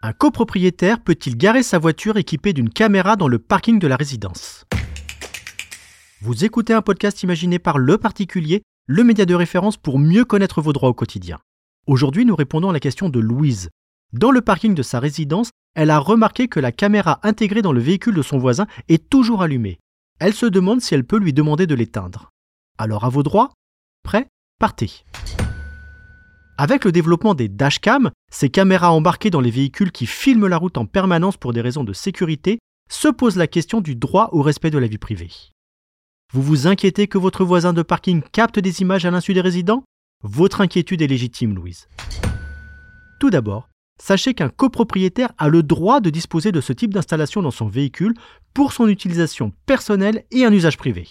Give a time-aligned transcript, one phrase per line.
[0.00, 4.64] Un copropriétaire peut-il garer sa voiture équipée d'une caméra dans le parking de la résidence?
[6.20, 10.62] Vous écoutez un podcast imaginé par Le Particulier, le média de référence pour mieux connaître
[10.62, 11.38] vos droits au quotidien.
[11.86, 13.70] Aujourd'hui, nous répondons à la question de Louise.
[14.12, 17.80] Dans le parking de sa résidence, elle a remarqué que la caméra intégrée dans le
[17.80, 19.78] véhicule de son voisin est toujours allumée.
[20.20, 22.30] Elle se demande si elle peut lui demander de l'éteindre.
[22.78, 23.50] Alors à vos droits
[24.04, 24.28] Prêt
[24.58, 25.04] Partez
[26.60, 30.76] avec le développement des dashcams, ces caméras embarquées dans les véhicules qui filment la route
[30.76, 32.58] en permanence pour des raisons de sécurité,
[32.90, 35.30] se pose la question du droit au respect de la vie privée.
[36.32, 39.84] Vous vous inquiétez que votre voisin de parking capte des images à l'insu des résidents?
[40.24, 41.86] Votre inquiétude est légitime, Louise.
[43.20, 43.68] Tout d'abord,
[44.02, 48.14] sachez qu'un copropriétaire a le droit de disposer de ce type d'installation dans son véhicule
[48.52, 51.06] pour son utilisation personnelle et un usage privé.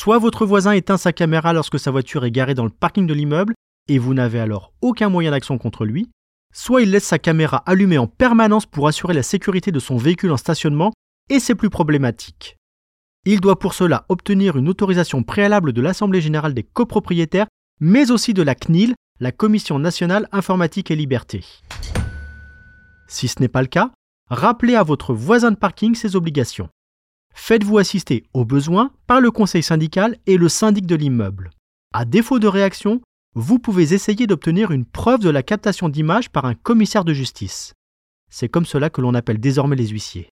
[0.00, 3.12] Soit votre voisin éteint sa caméra lorsque sa voiture est garée dans le parking de
[3.12, 3.52] l'immeuble,
[3.86, 6.08] et vous n'avez alors aucun moyen d'action contre lui,
[6.54, 10.32] soit il laisse sa caméra allumée en permanence pour assurer la sécurité de son véhicule
[10.32, 10.94] en stationnement,
[11.28, 12.56] et c'est plus problématique.
[13.26, 18.32] Il doit pour cela obtenir une autorisation préalable de l'Assemblée générale des copropriétaires, mais aussi
[18.32, 21.44] de la CNIL, la Commission nationale informatique et liberté.
[23.06, 23.90] Si ce n'est pas le cas,
[24.30, 26.70] rappelez à votre voisin de parking ses obligations.
[27.34, 31.50] Faites-vous assister au besoin par le conseil syndical et le syndic de l'immeuble.
[31.92, 33.00] À défaut de réaction,
[33.34, 37.74] vous pouvez essayer d'obtenir une preuve de la captation d'image par un commissaire de justice.
[38.30, 40.28] C'est comme cela que l'on appelle désormais les huissiers.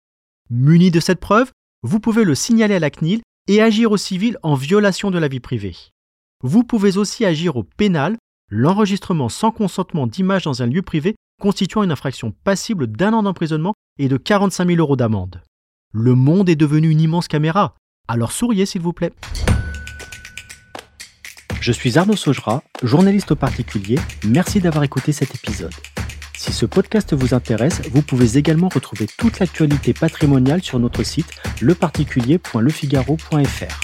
[0.51, 1.51] Muni de cette preuve,
[1.83, 5.29] vous pouvez le signaler à la CNIL et agir au civil en violation de la
[5.29, 5.77] vie privée.
[6.43, 8.17] Vous pouvez aussi agir au pénal,
[8.51, 13.75] l'enregistrement sans consentement d'images dans un lieu privé constituant une infraction passible d'un an d'emprisonnement
[13.99, 15.43] et de 45 000 euros d'amende.
[15.97, 17.77] Le monde est devenu une immense caméra,
[18.09, 19.13] alors souriez s'il vous plaît.
[21.61, 24.01] Je suis Arnaud Saugera, journaliste au particulier.
[24.27, 25.71] Merci d'avoir écouté cet épisode.
[26.37, 31.31] Si ce podcast vous intéresse, vous pouvez également retrouver toute l'actualité patrimoniale sur notre site
[31.61, 33.84] leparticulier.lefigaro.fr.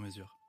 [0.01, 0.40] mesure.